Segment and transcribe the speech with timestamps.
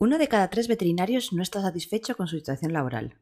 [0.00, 3.18] Uno de cada tres veterinarios no está satisfecho con su situación laboral.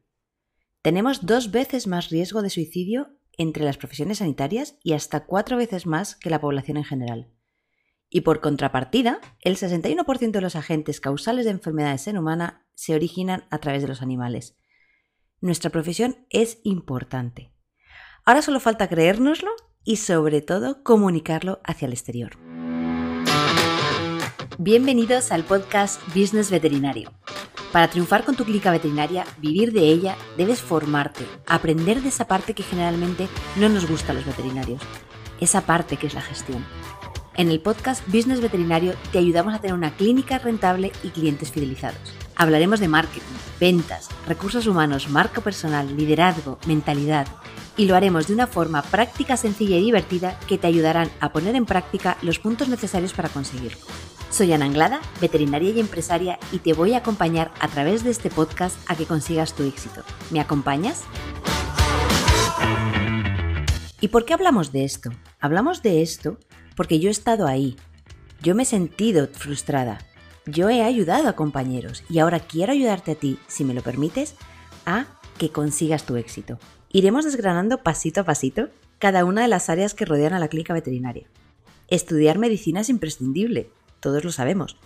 [0.83, 5.87] Tenemos dos veces más riesgo de suicidio entre las profesiones sanitarias y hasta cuatro veces
[5.87, 7.31] más que la población en general.
[8.11, 13.45] Y por contrapartida, el 61% de los agentes causales de enfermedades en humana se originan
[13.49, 14.55] a través de los animales.
[15.41, 17.53] Nuestra profesión es importante.
[18.23, 19.49] Ahora solo falta creérnoslo
[19.83, 22.46] y sobre todo comunicarlo hacia el exterior.
[24.59, 27.11] Bienvenidos al podcast Business Veterinario.
[27.71, 32.55] Para triunfar con tu clínica veterinaria, vivir de ella, debes formarte, aprender de esa parte
[32.55, 34.81] que generalmente no nos gusta a los veterinarios,
[35.39, 36.65] esa parte que es la gestión.
[37.35, 42.15] En el podcast Business Veterinario te ayudamos a tener una clínica rentable y clientes fidelizados.
[42.35, 47.27] Hablaremos de marketing, ventas, recursos humanos, marca personal, liderazgo, mentalidad
[47.77, 51.55] y lo haremos de una forma práctica, sencilla y divertida que te ayudarán a poner
[51.55, 53.77] en práctica los puntos necesarios para conseguirlo.
[54.29, 58.29] Soy Ana Anglada, veterinaria y empresaria, y te voy a acompañar a través de este
[58.29, 60.03] podcast a que consigas tu éxito.
[60.31, 61.03] ¿Me acompañas?
[64.01, 65.11] ¿Y por qué hablamos de esto?
[65.39, 66.37] Hablamos de esto
[66.75, 67.77] porque yo he estado ahí.
[68.41, 69.99] Yo me he sentido frustrada.
[70.45, 74.35] Yo he ayudado a compañeros y ahora quiero ayudarte a ti, si me lo permites,
[74.85, 75.05] a
[75.37, 76.59] que consigas tu éxito.
[76.91, 80.73] Iremos desgranando pasito a pasito cada una de las áreas que rodean a la clínica
[80.73, 81.27] veterinaria.
[81.87, 84.77] Estudiar medicina es imprescindible, todos lo sabemos.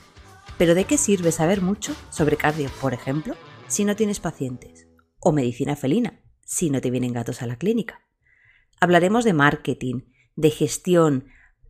[0.57, 3.35] Pero ¿de qué sirve saber mucho sobre cardio, por ejemplo,
[3.67, 4.87] si no tienes pacientes?
[5.19, 8.01] O medicina felina, si no te vienen gatos a la clínica.
[8.79, 10.01] Hablaremos de marketing,
[10.35, 11.25] de gestión,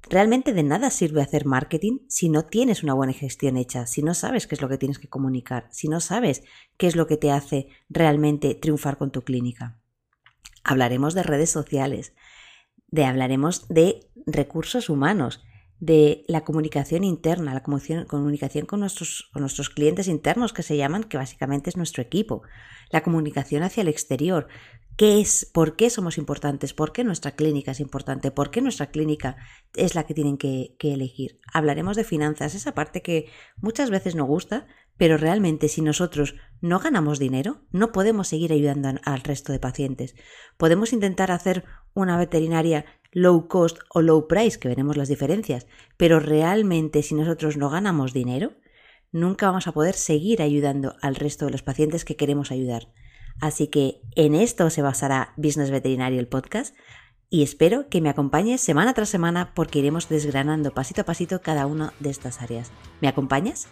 [0.09, 4.13] Realmente de nada sirve hacer marketing si no tienes una buena gestión hecha, si no
[4.13, 6.43] sabes qué es lo que tienes que comunicar, si no sabes
[6.77, 9.79] qué es lo que te hace realmente triunfar con tu clínica.
[10.63, 12.13] Hablaremos de redes sociales,
[12.87, 15.43] de hablaremos de recursos humanos,
[15.81, 21.03] de la comunicación interna, la comunicación, con, nuestros, con nuestros clientes internos que se llaman,
[21.03, 22.43] que básicamente es nuestro equipo,
[22.91, 24.47] la comunicación hacia el exterior,
[24.95, 28.91] qué es, por qué somos importantes, por qué nuestra clínica es importante, por qué nuestra
[28.91, 29.37] clínica
[29.73, 31.39] es la que tienen que, elegir.
[31.51, 34.67] Hablaremos de finanzas, esa parte que muchas veces no gusta,
[34.97, 40.13] pero realmente si nosotros no ganamos dinero, no podemos seguir ayudando al resto de pacientes.
[40.57, 45.67] Podemos intentar hacer una veterinaria low cost o low price, que veremos las diferencias,
[45.97, 48.53] pero realmente si nosotros no ganamos dinero,
[49.11, 52.87] nunca vamos a poder seguir ayudando al resto de los pacientes que queremos ayudar.
[53.39, 56.75] Así que en esto se basará Business Veterinario el podcast
[57.29, 61.65] y espero que me acompañes semana tras semana porque iremos desgranando pasito a pasito cada
[61.65, 62.71] una de estas áreas.
[62.99, 63.67] ¿Me acompañas?